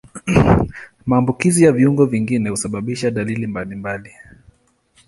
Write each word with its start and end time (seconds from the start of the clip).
Maambukizi 1.05 1.63
ya 1.63 1.71
viungo 1.71 2.05
vingine 2.05 2.49
husababisha 2.49 3.11
dalili 3.11 3.47
mbalimbali. 3.47 4.11